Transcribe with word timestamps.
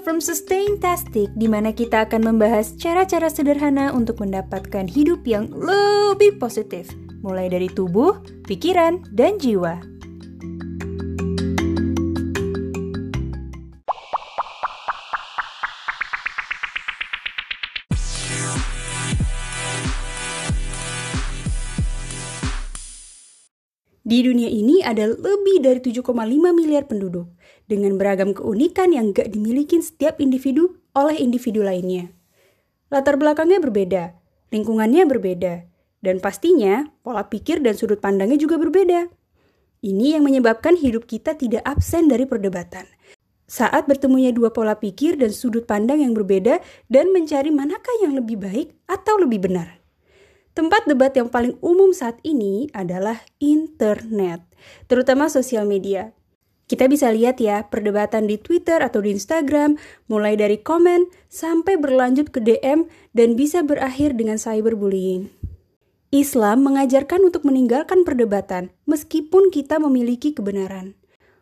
from 0.00 0.18
Sustaintastic 0.18 1.28
di 1.36 1.44
mana 1.44 1.76
kita 1.76 2.08
akan 2.08 2.32
membahas 2.32 2.72
cara-cara 2.80 3.28
sederhana 3.28 3.92
untuk 3.92 4.24
mendapatkan 4.24 4.88
hidup 4.88 5.22
yang 5.28 5.52
lebih 5.52 6.40
positif, 6.40 6.88
mulai 7.20 7.52
dari 7.52 7.68
tubuh, 7.68 8.16
pikiran, 8.48 9.04
dan 9.12 9.36
jiwa. 9.36 9.76
Di 24.00 24.26
dunia 24.26 24.50
ini 24.50 24.82
ada 24.82 25.06
lebih 25.06 25.62
dari 25.62 25.78
7,5 25.78 26.10
miliar 26.50 26.90
penduduk 26.90 27.30
dengan 27.70 27.94
beragam 27.94 28.34
keunikan 28.34 28.90
yang 28.90 29.14
gak 29.14 29.30
dimiliki 29.30 29.78
setiap 29.78 30.18
individu 30.18 30.82
oleh 30.98 31.14
individu 31.22 31.62
lainnya. 31.62 32.10
Latar 32.90 33.14
belakangnya 33.14 33.62
berbeda, 33.62 34.18
lingkungannya 34.50 35.06
berbeda, 35.06 35.70
dan 36.02 36.18
pastinya 36.18 36.90
pola 37.06 37.30
pikir 37.30 37.62
dan 37.62 37.78
sudut 37.78 38.02
pandangnya 38.02 38.42
juga 38.42 38.58
berbeda. 38.58 39.06
Ini 39.80 40.18
yang 40.18 40.26
menyebabkan 40.26 40.74
hidup 40.74 41.06
kita 41.06 41.38
tidak 41.38 41.62
absen 41.62 42.10
dari 42.10 42.26
perdebatan. 42.26 42.84
Saat 43.50 43.86
bertemunya 43.86 44.30
dua 44.30 44.50
pola 44.54 44.78
pikir 44.78 45.18
dan 45.18 45.30
sudut 45.30 45.66
pandang 45.66 46.02
yang 46.02 46.14
berbeda 46.14 46.62
dan 46.90 47.14
mencari 47.14 47.50
manakah 47.54 47.94
yang 48.02 48.14
lebih 48.14 48.38
baik 48.38 48.74
atau 48.86 49.18
lebih 49.18 49.46
benar. 49.46 49.80
Tempat 50.54 50.86
debat 50.90 51.14
yang 51.14 51.30
paling 51.30 51.54
umum 51.62 51.94
saat 51.94 52.18
ini 52.26 52.66
adalah 52.74 53.22
internet, 53.38 54.42
terutama 54.90 55.30
sosial 55.30 55.62
media. 55.66 56.10
Kita 56.70 56.86
bisa 56.86 57.10
lihat 57.10 57.42
ya 57.42 57.66
perdebatan 57.66 58.30
di 58.30 58.38
Twitter 58.38 58.78
atau 58.78 59.02
di 59.02 59.10
Instagram, 59.10 59.74
mulai 60.06 60.38
dari 60.38 60.62
komen 60.62 61.10
sampai 61.26 61.74
berlanjut 61.74 62.30
ke 62.30 62.38
DM 62.38 62.86
dan 63.10 63.34
bisa 63.34 63.66
berakhir 63.66 64.14
dengan 64.14 64.38
cyberbullying. 64.38 65.34
Islam 66.14 66.62
mengajarkan 66.62 67.26
untuk 67.26 67.42
meninggalkan 67.42 68.06
perdebatan 68.06 68.70
meskipun 68.86 69.50
kita 69.50 69.82
memiliki 69.82 70.30
kebenaran. 70.30 70.94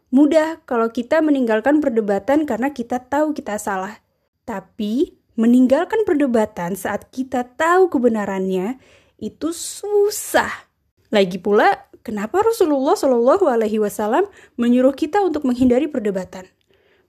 Mudah 0.09 0.65
kalau 0.65 0.89
kita 0.89 1.21
meninggalkan 1.21 1.85
perdebatan 1.85 2.49
karena 2.49 2.73
kita 2.73 2.97
tahu 2.97 3.37
kita 3.37 3.61
salah. 3.61 4.01
Tapi 4.49 5.13
meninggalkan 5.37 6.09
perdebatan 6.09 6.73
saat 6.73 7.13
kita 7.13 7.45
tahu 7.45 7.93
kebenarannya 7.93 8.81
itu 9.21 9.53
susah. 9.53 10.69
Lagi 11.13 11.37
pula, 11.37 11.88
kenapa 12.09 12.41
Rasulullah 12.41 12.97
Shallallahu 12.97 13.45
Alaihi 13.53 13.77
Wasallam 13.77 14.25
menyuruh 14.57 14.97
kita 14.97 15.21
untuk 15.21 15.45
menghindari 15.45 15.93
perdebatan? 15.93 16.49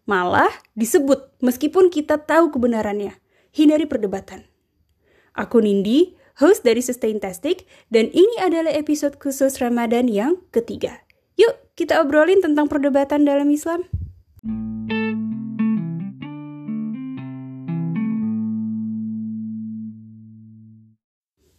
Malah 0.04 0.52
disebut 0.76 1.40
meskipun 1.40 1.88
kita 1.88 2.20
tahu 2.20 2.52
kebenarannya, 2.52 3.16
hindari 3.56 3.88
perdebatan. 3.88 4.44
Aku 5.32 5.64
Nindi, 5.64 6.20
host 6.44 6.68
dari 6.68 6.84
Sustaintastic, 6.84 7.64
dan 7.88 8.12
ini 8.12 8.44
adalah 8.44 8.76
episode 8.76 9.16
khusus 9.24 9.64
Ramadan 9.64 10.12
yang 10.12 10.44
ketiga. 10.52 11.08
Yuk, 11.40 11.56
kita 11.80 12.04
obrolin 12.04 12.44
tentang 12.44 12.68
perdebatan 12.68 13.24
dalam 13.24 13.48
Islam. 13.48 13.88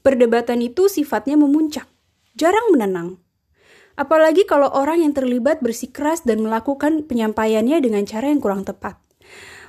Perdebatan 0.05 0.61
itu 0.61 0.92
sifatnya 0.92 1.41
memuncak, 1.41 1.88
jarang 2.36 2.72
menenang. 2.72 3.30
Apalagi 4.01 4.48
kalau 4.48 4.73
orang 4.73 5.05
yang 5.05 5.12
terlibat 5.12 5.61
bersikeras 5.61 6.25
dan 6.25 6.41
melakukan 6.41 7.05
penyampaiannya 7.05 7.84
dengan 7.84 8.09
cara 8.09 8.33
yang 8.33 8.41
kurang 8.41 8.65
tepat. 8.65 8.97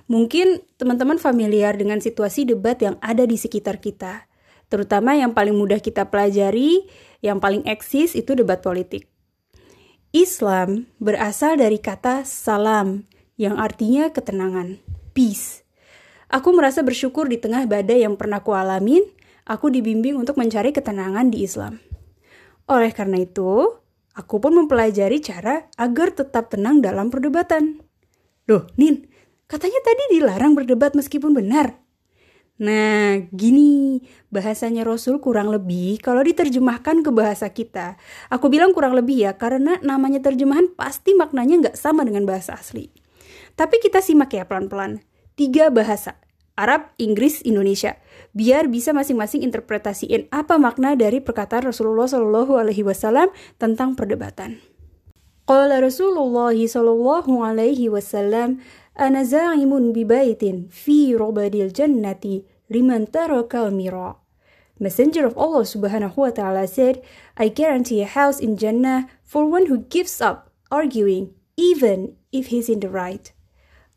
Mungkin 0.08 0.64
teman-teman 0.80 1.20
familiar 1.20 1.76
dengan 1.76 2.00
situasi 2.00 2.48
debat 2.48 2.80
yang 2.80 2.96
ada 3.04 3.28
di 3.28 3.36
sekitar 3.36 3.84
kita, 3.84 4.32
terutama 4.72 5.20
yang 5.20 5.36
paling 5.36 5.52
mudah 5.52 5.84
kita 5.84 6.08
pelajari, 6.08 6.88
yang 7.20 7.44
paling 7.44 7.68
eksis 7.68 8.16
itu 8.16 8.32
debat 8.32 8.64
politik. 8.64 9.12
Islam 10.16 10.88
berasal 11.04 11.60
dari 11.60 11.84
kata 11.84 12.24
salam, 12.24 13.04
yang 13.36 13.60
artinya 13.60 14.16
ketenangan, 14.16 14.80
peace. 15.12 15.68
Aku 16.32 16.56
merasa 16.56 16.88
bersyukur 16.88 17.28
di 17.28 17.36
tengah 17.36 17.68
badai 17.68 18.08
yang 18.08 18.16
pernah 18.16 18.40
kualamin, 18.40 19.04
aku 19.44 19.68
dibimbing 19.68 20.16
untuk 20.16 20.40
mencari 20.40 20.72
ketenangan 20.72 21.28
di 21.28 21.44
Islam. 21.44 21.84
Oleh 22.72 22.96
karena 22.96 23.20
itu, 23.20 23.81
aku 24.16 24.40
pun 24.40 24.54
mempelajari 24.56 25.20
cara 25.24 25.68
agar 25.76 26.14
tetap 26.14 26.54
tenang 26.54 26.80
dalam 26.80 27.10
perdebatan. 27.10 27.82
Loh, 28.46 28.70
Nin, 28.78 29.08
katanya 29.50 29.80
tadi 29.82 30.20
dilarang 30.20 30.54
berdebat 30.54 30.94
meskipun 30.94 31.34
benar. 31.34 31.82
Nah, 32.62 33.18
gini 33.34 34.06
bahasanya 34.30 34.86
Rasul 34.86 35.18
kurang 35.18 35.50
lebih 35.50 35.98
kalau 35.98 36.22
diterjemahkan 36.22 37.02
ke 37.02 37.10
bahasa 37.10 37.50
kita. 37.50 37.98
Aku 38.30 38.54
bilang 38.54 38.70
kurang 38.70 38.94
lebih 38.94 39.18
ya, 39.18 39.34
karena 39.34 39.82
namanya 39.82 40.22
terjemahan 40.22 40.70
pasti 40.78 41.18
maknanya 41.18 41.68
nggak 41.68 41.78
sama 41.82 42.06
dengan 42.06 42.30
bahasa 42.30 42.54
asli. 42.54 42.94
Tapi 43.58 43.82
kita 43.82 43.98
simak 43.98 44.38
ya 44.38 44.46
pelan-pelan. 44.46 45.02
Tiga 45.34 45.74
bahasa, 45.74 46.21
Arab, 46.60 46.92
Inggris, 47.00 47.42
Indonesia 47.42 47.96
biar 48.36 48.68
bisa 48.68 48.92
masing-masing 48.92 49.44
interpretasiin 49.44 50.32
apa 50.32 50.56
makna 50.56 50.96
dari 50.96 51.24
perkataan 51.24 51.72
Rasulullah 51.72 52.08
Shallallahu 52.08 52.60
Alaihi 52.60 52.84
Wasallam 52.84 53.32
tentang 53.60 53.96
perdebatan. 53.96 54.60
Qala 55.48 55.84
Rasulullah 55.84 56.56
Shallallahu 56.56 57.44
Alaihi 57.44 57.92
Wasallam, 57.92 58.64
"Ana 58.96 59.26
za'imun 59.28 59.92
bi 59.92 60.08
baitin 60.08 60.72
fi 60.72 61.12
rubadil 61.18 61.74
jannati 61.74 62.48
liman 62.72 63.08
taraka 63.10 63.68
mira." 63.68 64.22
Messenger 64.82 65.30
of 65.30 65.38
Allah 65.38 65.62
Subhanahu 65.62 66.18
wa 66.18 66.32
taala 66.34 66.66
said, 66.66 67.06
"I 67.38 67.54
guarantee 67.54 68.02
a 68.02 68.10
house 68.10 68.42
in 68.42 68.58
Jannah 68.58 69.12
for 69.22 69.46
one 69.46 69.70
who 69.70 69.86
gives 69.92 70.18
up 70.24 70.50
arguing 70.74 71.38
even 71.54 72.18
if 72.34 72.50
he's 72.50 72.66
in 72.66 72.82
the 72.82 72.90
right." 72.90 73.30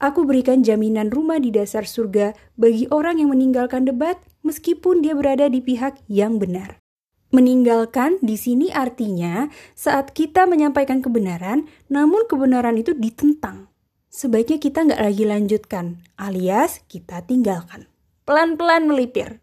Aku 0.05 0.29
berikan 0.29 0.61
jaminan 0.61 1.09
rumah 1.09 1.41
di 1.41 1.49
dasar 1.49 1.89
surga 1.89 2.37
bagi 2.61 2.85
orang 2.93 3.25
yang 3.25 3.33
meninggalkan 3.33 3.89
debat 3.89 4.21
meskipun 4.45 5.01
dia 5.01 5.17
berada 5.17 5.49
di 5.49 5.65
pihak 5.65 5.97
yang 6.13 6.37
benar. 6.37 6.77
Meninggalkan 7.33 8.21
di 8.21 8.37
sini 8.37 8.69
artinya 8.69 9.49
saat 9.73 10.13
kita 10.13 10.45
menyampaikan 10.45 11.01
kebenaran, 11.01 11.65
namun 11.89 12.29
kebenaran 12.29 12.77
itu 12.77 12.93
ditentang. 12.93 13.73
Sebaiknya 14.13 14.61
kita 14.61 14.85
nggak 14.85 15.01
lagi 15.01 15.25
lanjutkan, 15.25 16.05
alias 16.21 16.85
kita 16.85 17.25
tinggalkan. 17.25 17.89
Pelan-pelan 18.29 18.85
melipir. 18.85 19.41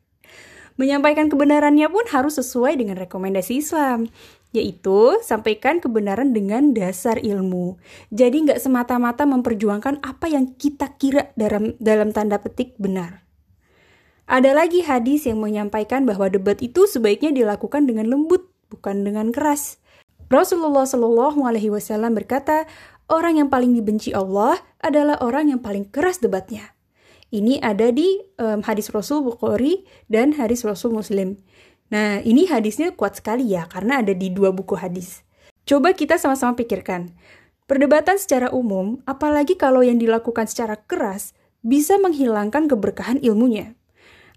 Menyampaikan 0.78 1.26
kebenarannya 1.26 1.90
pun 1.90 2.06
harus 2.14 2.38
sesuai 2.38 2.78
dengan 2.78 3.02
rekomendasi 3.02 3.66
Islam 3.66 4.14
yaitu 4.52 5.16
sampaikan 5.24 5.80
kebenaran 5.80 6.36
dengan 6.36 6.76
dasar 6.76 7.20
ilmu. 7.20 7.80
Jadi 8.12 8.48
nggak 8.48 8.60
semata-mata 8.60 9.24
memperjuangkan 9.28 10.04
apa 10.04 10.28
yang 10.28 10.56
kita 10.56 10.96
kira 11.00 11.32
dalam 11.40 11.76
dalam 11.80 12.12
tanda 12.12 12.40
petik 12.40 12.76
benar. 12.80 13.24
Ada 14.32 14.56
lagi 14.56 14.80
hadis 14.80 15.28
yang 15.28 15.44
menyampaikan 15.44 16.08
bahwa 16.08 16.32
debat 16.32 16.56
itu 16.64 16.88
sebaiknya 16.88 17.36
dilakukan 17.36 17.84
dengan 17.84 18.08
lembut, 18.08 18.48
bukan 18.72 19.04
dengan 19.04 19.36
keras. 19.36 19.84
Rasulullah 20.32 20.88
Shallallahu 20.88 21.44
Alaihi 21.44 21.68
Wasallam 21.68 22.16
berkata, 22.16 22.64
orang 23.12 23.44
yang 23.44 23.52
paling 23.52 23.76
dibenci 23.76 24.16
Allah 24.16 24.56
adalah 24.80 25.20
orang 25.20 25.52
yang 25.52 25.60
paling 25.60 25.84
keras 25.92 26.24
debatnya. 26.24 26.72
Ini 27.32 27.60
ada 27.60 27.92
di 27.92 28.08
um, 28.40 28.64
hadis 28.64 28.92
Rasul 28.92 29.24
Bukhari 29.24 29.84
dan 30.08 30.36
hadis 30.36 30.64
Rasul 30.64 30.96
Muslim. 30.96 31.40
Nah, 31.92 32.24
ini 32.24 32.48
hadisnya 32.48 32.96
kuat 32.96 33.20
sekali 33.20 33.52
ya, 33.52 33.68
karena 33.68 34.00
ada 34.00 34.16
di 34.16 34.32
dua 34.32 34.56
buku 34.56 34.80
hadis. 34.80 35.28
Coba 35.68 35.92
kita 35.92 36.16
sama-sama 36.16 36.56
pikirkan. 36.56 37.12
Perdebatan 37.68 38.16
secara 38.16 38.48
umum, 38.52 39.04
apalagi 39.04 39.60
kalau 39.60 39.84
yang 39.84 40.00
dilakukan 40.00 40.48
secara 40.48 40.80
keras, 40.80 41.36
bisa 41.62 42.00
menghilangkan 42.00 42.72
keberkahan 42.72 43.20
ilmunya. 43.20 43.76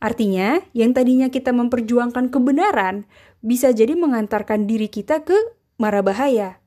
Artinya, 0.02 0.60
yang 0.76 0.92
tadinya 0.92 1.30
kita 1.30 1.54
memperjuangkan 1.54 2.28
kebenaran, 2.28 3.06
bisa 3.40 3.70
jadi 3.70 3.96
mengantarkan 3.96 4.66
diri 4.66 4.90
kita 4.90 5.22
ke 5.22 5.34
mara 5.78 6.04
bahaya. 6.04 6.60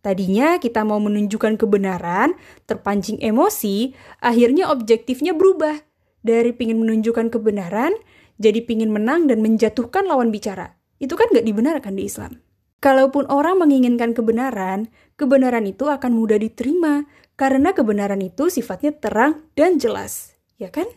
Tadinya 0.00 0.56
kita 0.56 0.80
mau 0.84 0.96
menunjukkan 1.00 1.60
kebenaran, 1.60 2.36
terpancing 2.64 3.20
emosi, 3.20 3.92
akhirnya 4.20 4.68
objektifnya 4.72 5.36
berubah. 5.36 5.80
Dari 6.20 6.52
ingin 6.52 6.84
menunjukkan 6.84 7.32
kebenaran, 7.32 7.96
jadi 8.40 8.64
pingin 8.64 8.88
menang 8.88 9.28
dan 9.28 9.44
menjatuhkan 9.44 10.08
lawan 10.08 10.32
bicara. 10.32 10.80
Itu 10.96 11.14
kan 11.14 11.28
gak 11.28 11.44
dibenarkan 11.44 11.94
di 11.94 12.08
Islam. 12.08 12.40
Kalaupun 12.80 13.28
orang 13.28 13.60
menginginkan 13.60 14.16
kebenaran, 14.16 14.88
kebenaran 15.20 15.68
itu 15.68 15.92
akan 15.92 16.16
mudah 16.16 16.40
diterima 16.40 17.04
karena 17.36 17.76
kebenaran 17.76 18.24
itu 18.24 18.48
sifatnya 18.48 18.96
terang 18.96 19.44
dan 19.52 19.76
jelas, 19.76 20.32
ya 20.56 20.72
kan? 20.72 20.88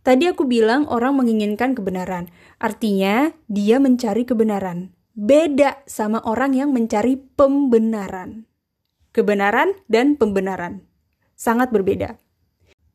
Tadi 0.00 0.28
aku 0.28 0.48
bilang 0.48 0.88
orang 0.88 1.20
menginginkan 1.20 1.76
kebenaran, 1.76 2.32
artinya 2.56 3.36
dia 3.52 3.76
mencari 3.76 4.24
kebenaran. 4.24 4.96
Beda 5.12 5.84
sama 5.84 6.24
orang 6.24 6.56
yang 6.56 6.72
mencari 6.72 7.20
pembenaran. 7.20 8.48
Kebenaran 9.12 9.76
dan 9.88 10.16
pembenaran 10.16 10.88
sangat 11.36 11.68
berbeda. 11.68 12.16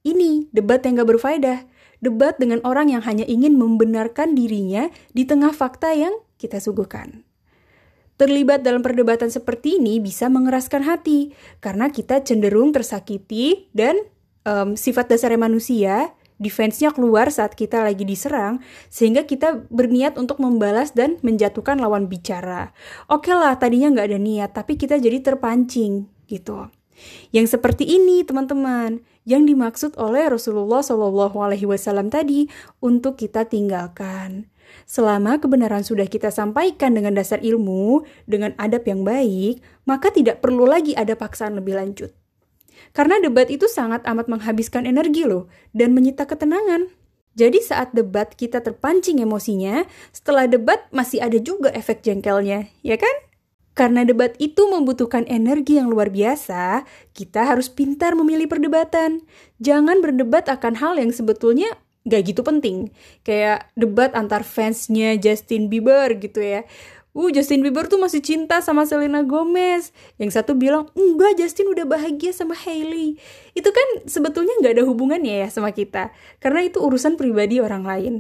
Ini 0.01 0.49
debat 0.49 0.81
yang 0.81 0.97
gak 0.97 1.09
berfaedah. 1.13 1.59
Debat 1.99 2.35
dengan 2.39 2.63
orang 2.63 2.91
yang 2.91 3.03
hanya 3.03 3.27
ingin 3.27 3.59
membenarkan 3.59 4.35
dirinya 4.35 4.87
di 5.11 5.27
tengah 5.27 5.51
fakta 5.51 5.91
yang 5.95 6.15
kita 6.39 6.63
suguhkan. 6.63 7.27
Terlibat 8.19 8.63
dalam 8.67 8.83
perdebatan 8.83 9.31
seperti 9.31 9.79
ini 9.79 10.03
bisa 10.03 10.27
mengeraskan 10.27 10.83
hati 10.83 11.31
karena 11.63 11.87
kita 11.87 12.19
cenderung 12.23 12.75
tersakiti 12.75 13.71
dan 13.71 13.95
um, 14.43 14.75
sifat 14.75 15.07
dasarnya 15.07 15.39
manusia 15.39 16.11
defense-nya 16.39 16.95
keluar 16.95 17.29
saat 17.29 17.53
kita 17.53 17.83
lagi 17.83 18.07
diserang, 18.07 18.63
sehingga 18.87 19.27
kita 19.27 19.67
berniat 19.67 20.15
untuk 20.15 20.39
membalas 20.39 20.95
dan 20.95 21.19
menjatuhkan 21.19 21.77
lawan 21.77 22.07
bicara. 22.07 22.71
Oke 23.11 23.35
lah, 23.35 23.59
tadinya 23.59 23.91
nggak 23.91 24.07
ada 24.07 24.19
niat, 24.19 24.49
tapi 24.55 24.79
kita 24.79 24.97
jadi 24.97 25.19
terpancing, 25.19 26.07
gitu. 26.31 26.71
Yang 27.35 27.59
seperti 27.59 27.87
ini, 27.87 28.23
teman-teman, 28.23 29.03
yang 29.29 29.45
dimaksud 29.45 29.93
oleh 30.01 30.25
Rasulullah 30.25 30.81
Shallallahu 30.81 31.37
Alaihi 31.37 31.69
Wasallam 31.69 32.09
tadi 32.09 32.49
untuk 32.81 33.21
kita 33.21 33.45
tinggalkan. 33.45 34.49
Selama 34.89 35.37
kebenaran 35.37 35.85
sudah 35.85 36.09
kita 36.09 36.33
sampaikan 36.33 36.97
dengan 36.97 37.13
dasar 37.13 37.37
ilmu, 37.37 38.09
dengan 38.25 38.57
adab 38.57 38.89
yang 38.89 39.05
baik, 39.05 39.61
maka 39.85 40.09
tidak 40.09 40.41
perlu 40.41 40.65
lagi 40.65 40.97
ada 40.97 41.13
paksaan 41.13 41.61
lebih 41.61 41.77
lanjut. 41.77 42.09
Karena 42.89 43.21
debat 43.21 43.45
itu 43.53 43.69
sangat 43.69 44.01
amat 44.09 44.25
menghabiskan 44.25 44.89
energi 44.89 45.29
loh 45.29 45.45
dan 45.77 45.93
menyita 45.93 46.25
ketenangan. 46.25 46.89
Jadi 47.37 47.61
saat 47.61 47.93
debat 47.93 48.33
kita 48.33 48.65
terpancing 48.65 49.21
emosinya, 49.21 49.85
setelah 50.09 50.49
debat 50.49 50.89
masih 50.89 51.21
ada 51.21 51.37
juga 51.37 51.69
efek 51.69 52.01
jengkelnya, 52.01 52.65
ya 52.81 52.97
kan? 52.97 53.28
Karena 53.79 54.03
debat 54.03 54.35
itu 54.43 54.67
membutuhkan 54.67 55.23
energi 55.31 55.79
yang 55.79 55.87
luar 55.87 56.11
biasa, 56.11 56.83
kita 57.15 57.47
harus 57.47 57.71
pintar 57.71 58.11
memilih 58.11 58.51
perdebatan. 58.51 59.23
Jangan 59.63 60.03
berdebat 60.03 60.51
akan 60.51 60.75
hal 60.75 60.99
yang 60.99 61.15
sebetulnya 61.15 61.79
gak 62.03 62.27
gitu 62.27 62.43
penting. 62.43 62.91
Kayak 63.23 63.71
debat 63.79 64.11
antar 64.11 64.43
fansnya 64.43 65.15
Justin 65.15 65.71
Bieber 65.71 66.11
gitu 66.19 66.43
ya 66.43 66.67
uh 67.19 67.29
Justin 67.33 67.65
Bieber 67.65 67.89
tuh 67.89 67.97
masih 67.97 68.21
cinta 68.21 68.61
sama 68.61 68.85
Selena 68.85 69.25
Gomez. 69.25 69.91
Yang 70.21 70.39
satu 70.39 70.53
bilang, 70.53 70.87
enggak 70.93 71.35
Justin 71.41 71.73
udah 71.73 71.83
bahagia 71.83 72.31
sama 72.31 72.53
Hailey. 72.55 73.17
Itu 73.57 73.73
kan 73.73 74.05
sebetulnya 74.05 74.53
nggak 74.61 74.79
ada 74.79 74.83
hubungannya 74.85 75.43
ya 75.45 75.47
sama 75.49 75.73
kita. 75.73 76.13
Karena 76.39 76.63
itu 76.63 76.79
urusan 76.79 77.17
pribadi 77.17 77.59
orang 77.59 77.83
lain. 77.83 78.15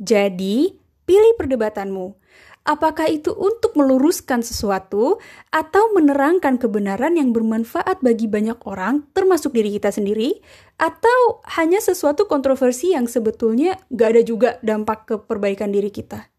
Jadi, 0.00 0.79
pilih 1.10 1.34
perdebatanmu. 1.34 2.14
Apakah 2.62 3.10
itu 3.10 3.34
untuk 3.34 3.74
meluruskan 3.74 4.46
sesuatu 4.46 5.18
atau 5.50 5.90
menerangkan 5.90 6.54
kebenaran 6.54 7.18
yang 7.18 7.34
bermanfaat 7.34 7.98
bagi 7.98 8.30
banyak 8.30 8.62
orang, 8.62 9.10
termasuk 9.10 9.50
diri 9.50 9.74
kita 9.74 9.90
sendiri, 9.90 10.38
atau 10.78 11.42
hanya 11.58 11.82
sesuatu 11.82 12.30
kontroversi 12.30 12.94
yang 12.94 13.10
sebetulnya 13.10 13.74
gak 13.90 14.08
ada 14.14 14.22
juga 14.22 14.50
dampak 14.62 14.98
ke 15.10 15.14
perbaikan 15.18 15.74
diri 15.74 15.90
kita? 15.90 16.30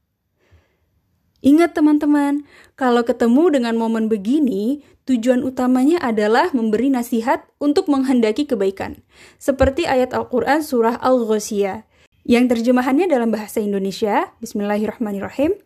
Ingat 1.41 1.73
teman-teman, 1.73 2.45
kalau 2.77 3.01
ketemu 3.01 3.59
dengan 3.59 3.75
momen 3.75 4.07
begini, 4.07 4.85
tujuan 5.09 5.41
utamanya 5.41 5.97
adalah 5.99 6.53
memberi 6.53 6.93
nasihat 6.93 7.49
untuk 7.57 7.89
menghendaki 7.89 8.45
kebaikan. 8.45 9.01
Seperti 9.41 9.89
ayat 9.89 10.13
Al-Quran 10.13 10.61
surah 10.61 11.01
Al-Ghoshiyah, 11.01 11.90
yang 12.27 12.45
terjemahannya 12.45 13.09
dalam 13.09 13.33
bahasa 13.33 13.61
Indonesia, 13.61 14.29
Bismillahirrahmanirrahim, 14.41 15.57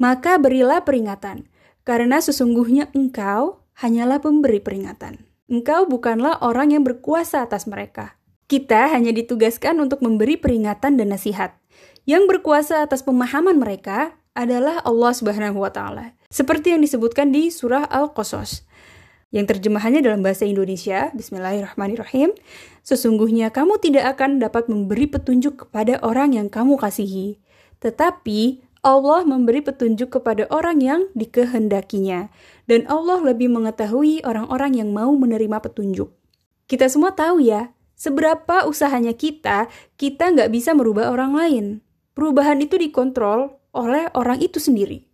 maka 0.00 0.40
berilah 0.40 0.82
peringatan, 0.82 1.48
karena 1.84 2.18
sesungguhnya 2.18 2.88
engkau 2.96 3.62
hanyalah 3.78 4.22
pemberi 4.22 4.62
peringatan. 4.62 5.26
Engkau 5.52 5.84
bukanlah 5.84 6.40
orang 6.40 6.72
yang 6.72 6.82
berkuasa 6.86 7.44
atas 7.44 7.68
mereka. 7.68 8.16
Kita 8.48 8.88
hanya 8.92 9.12
ditugaskan 9.12 9.80
untuk 9.80 10.00
memberi 10.00 10.40
peringatan 10.40 10.96
dan 10.96 11.12
nasihat. 11.12 11.56
Yang 12.08 12.36
berkuasa 12.36 12.84
atas 12.84 13.04
pemahaman 13.04 13.60
mereka 13.60 14.16
adalah 14.32 14.80
Allah 14.84 15.12
Subhanahu 15.12 15.60
wa 15.60 15.68
taala. 15.68 16.16
Seperti 16.32 16.72
yang 16.72 16.80
disebutkan 16.80 17.30
di 17.36 17.52
surah 17.52 17.84
Al-Qasas. 17.84 18.64
Yang 19.32 19.56
terjemahannya 19.56 20.04
dalam 20.04 20.20
bahasa 20.20 20.44
Indonesia, 20.44 21.08
Bismillahirrahmanirrahim, 21.16 22.36
sesungguhnya 22.84 23.48
kamu 23.48 23.80
tidak 23.80 24.12
akan 24.14 24.36
dapat 24.36 24.68
memberi 24.68 25.08
petunjuk 25.08 25.66
kepada 25.66 25.96
orang 26.04 26.36
yang 26.36 26.52
kamu 26.52 26.76
kasihi, 26.76 27.40
tetapi 27.80 28.60
Allah 28.84 29.24
memberi 29.24 29.64
petunjuk 29.64 30.20
kepada 30.20 30.44
orang 30.52 30.84
yang 30.84 31.00
dikehendakinya, 31.16 32.28
dan 32.68 32.84
Allah 32.92 33.24
lebih 33.24 33.48
mengetahui 33.48 34.20
orang-orang 34.20 34.76
yang 34.76 34.92
mau 34.92 35.16
menerima 35.16 35.64
petunjuk. 35.64 36.12
Kita 36.68 36.92
semua 36.92 37.16
tahu 37.16 37.40
ya, 37.40 37.72
seberapa 37.96 38.68
usahanya 38.68 39.16
kita, 39.16 39.72
kita 39.96 40.28
nggak 40.28 40.52
bisa 40.52 40.76
merubah 40.76 41.08
orang 41.08 41.32
lain. 41.32 41.64
Perubahan 42.12 42.60
itu 42.60 42.76
dikontrol 42.76 43.56
oleh 43.72 44.12
orang 44.12 44.44
itu 44.44 44.60
sendiri. 44.60 45.11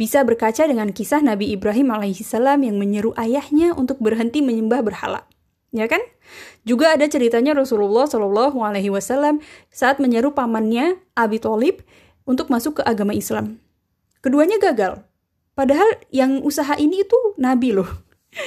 Bisa 0.00 0.24
berkaca 0.24 0.64
dengan 0.64 0.96
kisah 0.96 1.20
Nabi 1.20 1.52
Ibrahim 1.52 1.92
alaihissalam 1.92 2.64
yang 2.64 2.80
menyeru 2.80 3.12
ayahnya 3.20 3.76
untuk 3.76 4.00
berhenti 4.00 4.40
menyembah 4.40 4.80
berhala. 4.80 5.28
Ya 5.76 5.92
kan? 5.92 6.00
Juga 6.64 6.96
ada 6.96 7.04
ceritanya 7.04 7.52
Rasulullah 7.52 8.08
Shallallahu 8.08 8.64
Alaihi 8.64 8.88
Wasallam 8.88 9.44
saat 9.68 10.00
menyeru 10.00 10.32
pamannya 10.32 10.96
Abi 11.12 11.36
Thalib 11.36 11.84
untuk 12.24 12.48
masuk 12.48 12.80
ke 12.80 12.82
agama 12.88 13.12
Islam. 13.12 13.60
Keduanya 14.24 14.56
gagal. 14.56 15.04
Padahal 15.52 16.00
yang 16.08 16.40
usaha 16.48 16.72
ini 16.80 17.04
itu 17.04 17.20
Nabi 17.36 17.76
loh. 17.76 18.00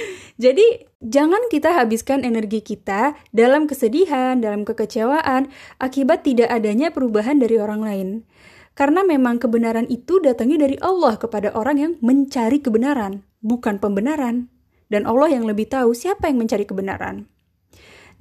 Jadi, 0.43 0.89
jangan 1.05 1.53
kita 1.53 1.77
habiskan 1.77 2.25
energi 2.25 2.65
kita 2.65 3.13
dalam 3.29 3.69
kesedihan, 3.69 4.41
dalam 4.41 4.65
kekecewaan 4.65 5.53
akibat 5.77 6.25
tidak 6.25 6.49
adanya 6.49 6.89
perubahan 6.89 7.37
dari 7.37 7.61
orang 7.61 7.81
lain. 7.85 8.07
Karena 8.73 9.05
memang 9.05 9.37
kebenaran 9.37 9.85
itu 9.85 10.17
datangnya 10.17 10.65
dari 10.65 10.77
Allah 10.81 11.13
kepada 11.21 11.53
orang 11.53 11.77
yang 11.77 11.93
mencari 12.01 12.57
kebenaran, 12.57 13.21
bukan 13.45 13.77
pembenaran. 13.77 14.49
Dan 14.89 15.05
Allah 15.05 15.33
yang 15.33 15.45
lebih 15.45 15.69
tahu 15.69 15.93
siapa 15.93 16.29
yang 16.29 16.41
mencari 16.41 16.65
kebenaran. 16.65 17.29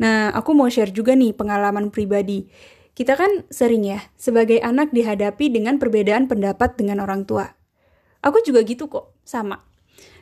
Nah, 0.00 0.32
aku 0.32 0.52
mau 0.56 0.68
share 0.68 0.92
juga 0.92 1.16
nih 1.16 1.36
pengalaman 1.36 1.88
pribadi. 1.88 2.48
Kita 2.92 3.16
kan 3.16 3.48
sering 3.48 3.88
ya, 3.88 4.00
sebagai 4.20 4.60
anak 4.60 4.92
dihadapi 4.92 5.48
dengan 5.48 5.80
perbedaan 5.80 6.28
pendapat 6.28 6.76
dengan 6.76 7.00
orang 7.00 7.24
tua. 7.24 7.48
Aku 8.20 8.44
juga 8.44 8.60
gitu 8.64 8.92
kok, 8.92 9.16
sama. 9.24 9.64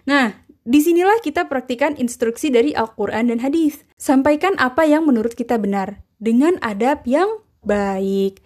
Nah, 0.06 0.47
di 0.62 0.79
sinilah 0.79 1.19
kita 1.25 1.50
praktikan 1.50 1.99
instruksi 1.99 2.55
dari 2.55 2.70
Al-Quran 2.70 3.34
dan 3.34 3.39
hadis. 3.43 3.82
Sampaikan 3.99 4.55
apa 4.63 4.87
yang 4.87 5.06
menurut 5.06 5.34
kita 5.34 5.58
benar, 5.58 6.06
dengan 6.22 6.56
adab 6.63 7.03
yang 7.05 7.43
baik. 7.67 8.41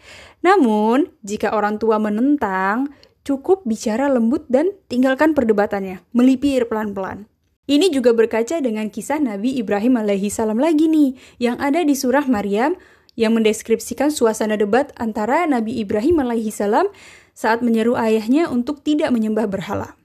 Namun, 0.44 1.08
jika 1.24 1.56
orang 1.56 1.80
tua 1.80 1.96
menentang, 1.96 2.92
cukup 3.24 3.64
bicara 3.64 4.12
lembut 4.12 4.44
dan 4.52 4.76
tinggalkan 4.92 5.32
perdebatannya, 5.32 6.04
melipir 6.12 6.68
pelan-pelan. 6.68 7.24
Ini 7.64 7.88
juga 7.88 8.12
berkaca 8.12 8.60
dengan 8.60 8.92
kisah 8.92 9.16
Nabi 9.16 9.56
Ibrahim 9.56 9.96
alaihi 9.96 10.28
salam 10.28 10.60
lagi 10.60 10.84
nih, 10.84 11.16
yang 11.40 11.56
ada 11.56 11.80
di 11.80 11.96
surah 11.96 12.28
Maryam 12.28 12.76
yang 13.16 13.32
mendeskripsikan 13.32 14.12
suasana 14.12 14.60
debat 14.60 14.92
antara 15.00 15.48
Nabi 15.48 15.80
Ibrahim 15.80 16.20
alaihi 16.20 16.52
salam 16.52 16.92
saat 17.32 17.64
menyeru 17.64 17.96
ayahnya 17.96 18.52
untuk 18.52 18.84
tidak 18.84 19.08
menyembah 19.16 19.48
berhala. 19.48 19.96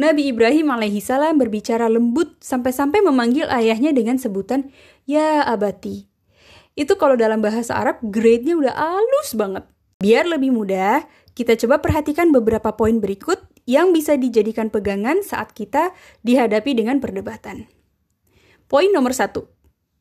Nabi 0.00 0.32
Ibrahim 0.32 0.72
alaihi 0.72 1.04
salam 1.04 1.36
berbicara 1.36 1.92
lembut 1.92 2.40
sampai-sampai 2.40 3.04
memanggil 3.04 3.44
ayahnya 3.52 3.92
dengan 3.92 4.16
sebutan 4.16 4.72
Ya 5.04 5.44
Abati, 5.44 6.08
itu 6.72 6.96
kalau 6.96 7.20
dalam 7.20 7.44
bahasa 7.44 7.76
Arab 7.76 8.00
grade-nya 8.00 8.56
udah 8.56 8.72
halus 8.72 9.36
banget. 9.36 9.68
Biar 10.02 10.26
lebih 10.26 10.50
mudah, 10.50 11.06
kita 11.38 11.54
coba 11.54 11.78
perhatikan 11.78 12.34
beberapa 12.34 12.74
poin 12.74 12.98
berikut 12.98 13.38
yang 13.70 13.94
bisa 13.94 14.18
dijadikan 14.18 14.66
pegangan 14.66 15.22
saat 15.22 15.54
kita 15.54 15.94
dihadapi 16.26 16.74
dengan 16.74 16.98
perdebatan. 16.98 17.70
Poin 18.66 18.90
nomor 18.90 19.14
satu, 19.14 19.46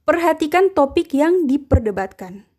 perhatikan 0.02 0.74
topik 0.74 1.14
yang 1.14 1.46
diperdebatkan. 1.46 2.50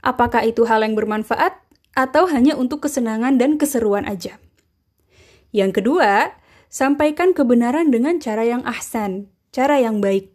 Apakah 0.00 0.40
itu 0.48 0.64
hal 0.64 0.80
yang 0.80 0.96
bermanfaat 0.96 1.52
atau 1.92 2.24
hanya 2.32 2.56
untuk 2.56 2.88
kesenangan 2.88 3.36
dan 3.36 3.60
keseruan 3.60 4.08
aja? 4.08 4.40
Yang 5.52 5.84
kedua, 5.84 6.32
sampaikan 6.72 7.36
kebenaran 7.36 7.92
dengan 7.92 8.16
cara 8.24 8.48
yang 8.48 8.64
ahsan, 8.64 9.28
cara 9.52 9.76
yang 9.76 10.00
baik. 10.00 10.32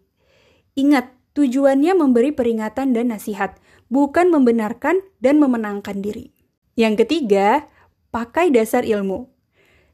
Ingat, 0.77 1.15
Tujuannya 1.35 1.99
memberi 1.99 2.31
peringatan 2.31 2.95
dan 2.95 3.11
nasihat, 3.11 3.59
bukan 3.91 4.31
membenarkan 4.31 5.03
dan 5.19 5.35
memenangkan 5.43 5.99
diri. 5.99 6.31
Yang 6.75 7.07
ketiga, 7.07 7.71
pakai 8.11 8.51
dasar 8.51 8.83
ilmu. 8.83 9.31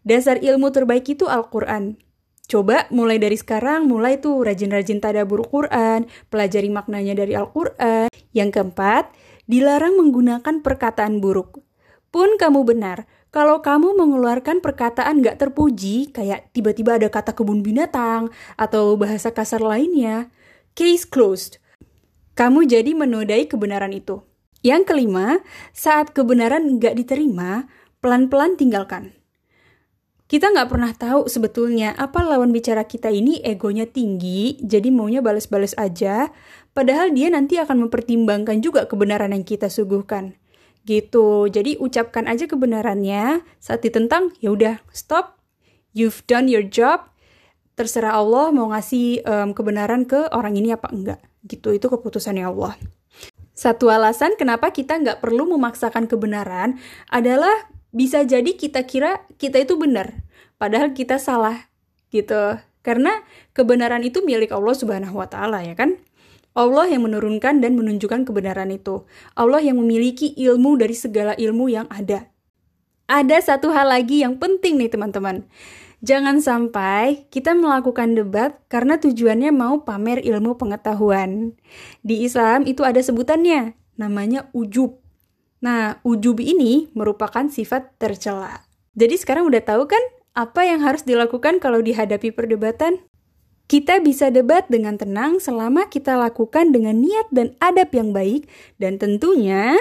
Dasar 0.01 0.41
ilmu 0.41 0.73
terbaik 0.73 1.05
itu 1.13 1.29
Al-Quran. 1.29 2.01
Coba 2.50 2.89
mulai 2.89 3.21
dari 3.21 3.38
sekarang, 3.38 3.85
mulai 3.85 4.17
tuh 4.17 4.41
rajin-rajin 4.41 4.97
tadabur 4.97 5.45
Quran, 5.45 6.09
pelajari 6.33 6.73
maknanya 6.73 7.13
dari 7.13 7.38
Al-Quran. 7.38 8.09
Yang 8.33 8.50
keempat, 8.57 9.13
dilarang 9.45 9.95
menggunakan 9.95 10.59
perkataan 10.65 11.21
buruk. 11.21 11.61
Pun 12.09 12.35
kamu 12.35 12.65
benar, 12.67 13.07
kalau 13.31 13.63
kamu 13.63 13.95
mengeluarkan 13.95 14.59
perkataan 14.59 15.23
gak 15.23 15.39
terpuji, 15.39 16.11
kayak 16.11 16.51
tiba-tiba 16.51 17.00
ada 17.00 17.07
kata 17.07 17.31
kebun 17.31 17.63
binatang, 17.63 18.33
atau 18.59 19.00
bahasa 19.00 19.31
kasar 19.31 19.63
lainnya, 19.63 20.27
case 20.75 21.07
closed. 21.07 21.61
kamu 22.35 22.65
jadi 22.65 22.91
menodai 22.95 23.45
kebenaran 23.45 23.91
itu. 23.91 24.23
Yang 24.61 24.93
kelima, 24.93 25.41
saat 25.73 26.13
kebenaran 26.13 26.77
nggak 26.77 26.93
diterima, 26.93 27.65
pelan-pelan 27.97 28.57
tinggalkan. 28.57 29.17
Kita 30.31 30.47
nggak 30.47 30.69
pernah 30.71 30.93
tahu 30.95 31.27
sebetulnya 31.27 31.91
apa 31.97 32.23
lawan 32.23 32.55
bicara 32.55 32.87
kita 32.87 33.11
ini 33.11 33.43
egonya 33.43 33.83
tinggi, 33.83 34.55
jadi 34.63 34.87
maunya 34.87 35.19
balas-balas 35.19 35.75
aja, 35.75 36.31
padahal 36.71 37.11
dia 37.11 37.27
nanti 37.27 37.59
akan 37.59 37.89
mempertimbangkan 37.89 38.63
juga 38.63 38.87
kebenaran 38.87 39.35
yang 39.35 39.43
kita 39.43 39.67
suguhkan. 39.67 40.39
Gitu, 40.87 41.51
jadi 41.51 41.75
ucapkan 41.83 42.31
aja 42.31 42.47
kebenarannya, 42.47 43.43
saat 43.59 43.83
ditentang, 43.83 44.31
ya 44.39 44.55
udah, 44.55 44.79
stop, 44.95 45.35
you've 45.91 46.23
done 46.31 46.47
your 46.47 46.63
job, 46.63 47.11
terserah 47.75 48.15
Allah 48.15 48.55
mau 48.55 48.71
ngasih 48.71 49.27
um, 49.27 49.49
kebenaran 49.51 50.07
ke 50.07 50.31
orang 50.31 50.55
ini 50.55 50.71
apa 50.71 50.87
enggak. 50.95 51.19
Gitu, 51.43 51.75
itu 51.75 51.91
keputusannya 51.91 52.47
Allah. 52.47 52.79
Satu 53.61 53.93
alasan 53.93 54.33
kenapa 54.41 54.73
kita 54.73 54.97
nggak 54.97 55.21
perlu 55.21 55.45
memaksakan 55.53 56.09
kebenaran 56.09 56.81
adalah 57.13 57.69
bisa 57.93 58.25
jadi 58.25 58.57
kita 58.57 58.89
kira 58.89 59.21
kita 59.37 59.61
itu 59.61 59.77
benar, 59.77 60.25
padahal 60.57 60.97
kita 60.97 61.21
salah 61.21 61.69
gitu. 62.09 62.57
Karena 62.81 63.21
kebenaran 63.53 64.01
itu 64.01 64.25
milik 64.25 64.49
Allah 64.49 64.73
Subhanahu 64.73 65.13
wa 65.13 65.29
taala 65.29 65.61
ya 65.61 65.77
kan? 65.77 66.01
Allah 66.57 66.89
yang 66.89 67.05
menurunkan 67.05 67.61
dan 67.61 67.77
menunjukkan 67.77 68.25
kebenaran 68.25 68.73
itu. 68.73 69.05
Allah 69.37 69.61
yang 69.61 69.77
memiliki 69.77 70.33
ilmu 70.41 70.81
dari 70.81 70.97
segala 70.97 71.37
ilmu 71.37 71.69
yang 71.69 71.85
ada. 71.93 72.33
Ada 73.05 73.45
satu 73.45 73.69
hal 73.69 73.93
lagi 73.93 74.25
yang 74.25 74.41
penting 74.41 74.81
nih 74.81 74.89
teman-teman. 74.89 75.45
Jangan 76.01 76.41
sampai 76.41 77.29
kita 77.29 77.53
melakukan 77.53 78.17
debat 78.17 78.58
karena 78.74 78.98
tujuannya 78.98 79.53
mau 79.53 79.86
pamer 79.86 80.25
ilmu 80.25 80.58
pengetahuan. 80.58 81.53
Di 82.01 82.25
Islam 82.25 82.65
itu 82.65 82.81
ada 82.81 82.98
sebutannya, 82.98 83.77
namanya 84.01 84.50
ujub. 84.50 84.98
Nah, 85.62 86.01
ujub 86.01 86.41
ini 86.41 86.89
merupakan 86.98 87.46
sifat 87.46 88.01
tercela. 88.01 88.65
Jadi 88.98 89.13
sekarang 89.13 89.46
udah 89.46 89.62
tahu 89.62 89.86
kan 89.86 90.01
apa 90.34 90.65
yang 90.65 90.81
harus 90.81 91.05
dilakukan 91.05 91.62
kalau 91.62 91.86
dihadapi 91.86 92.34
perdebatan? 92.34 93.05
Kita 93.70 94.01
bisa 94.01 94.34
debat 94.34 94.65
dengan 94.67 94.98
tenang 94.98 95.38
selama 95.38 95.88
kita 95.88 96.17
lakukan 96.17 96.74
dengan 96.74 96.98
niat 96.98 97.29
dan 97.29 97.55
adab 97.62 97.93
yang 97.93 98.10
baik 98.12 98.50
dan 98.81 98.98
tentunya 98.98 99.77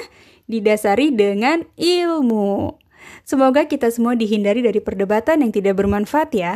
didasari 0.47 1.11
dengan 1.11 1.65
ilmu. 1.81 2.80
Semoga 3.23 3.67
kita 3.69 3.89
semua 3.93 4.17
dihindari 4.17 4.65
dari 4.65 4.81
perdebatan 4.83 5.45
yang 5.45 5.53
tidak 5.53 5.79
bermanfaat 5.79 6.31
ya. 6.35 6.55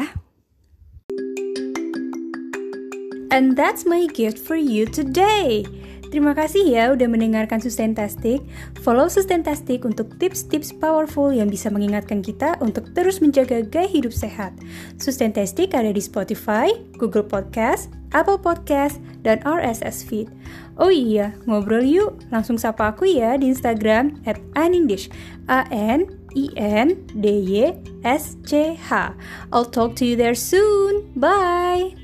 And 3.34 3.58
that's 3.58 3.82
my 3.82 4.06
gift 4.14 4.38
for 4.38 4.54
you 4.54 4.86
today. 4.86 5.66
Terima 6.14 6.30
kasih 6.30 6.70
ya 6.70 6.94
udah 6.94 7.10
mendengarkan 7.10 7.58
Sustentastic. 7.58 8.38
Follow 8.86 9.10
Sustentastic 9.10 9.82
untuk 9.82 10.14
tips-tips 10.22 10.70
powerful 10.70 11.34
yang 11.34 11.50
bisa 11.50 11.66
mengingatkan 11.74 12.22
kita 12.22 12.54
untuk 12.62 12.94
terus 12.94 13.18
menjaga 13.18 13.66
gaya 13.66 13.90
hidup 13.90 14.14
sehat. 14.14 14.54
Sustentastic 15.02 15.74
ada 15.74 15.90
di 15.90 15.98
Spotify, 15.98 16.70
Google 17.02 17.26
Podcast, 17.26 17.90
Apple 18.14 18.38
Podcast, 18.38 19.02
dan 19.26 19.42
RSS 19.42 20.06
Feed. 20.06 20.30
Oh 20.78 20.94
iya, 20.94 21.34
ngobrol 21.50 21.82
yuk. 21.82 22.22
Langsung 22.30 22.62
sapa 22.62 22.94
aku 22.94 23.10
ya 23.10 23.34
di 23.34 23.50
Instagram 23.50 24.22
at 24.22 24.38
Anindish. 24.54 25.10
A-N 25.50 26.06
E 26.34 26.50
N 26.56 27.06
D 27.20 27.44
Y 27.62 27.74
S 28.04 28.36
C 28.44 28.76
H. 28.76 29.12
I'll 29.52 29.64
talk 29.64 29.96
to 29.96 30.04
you 30.04 30.16
there 30.16 30.34
soon. 30.34 31.12
Bye. 31.16 31.94